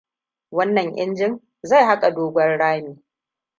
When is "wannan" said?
0.51-0.95